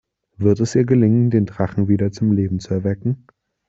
[0.37, 3.27] Wird es ihr gelingen, den Drachen wieder zum Leben zu erwecken?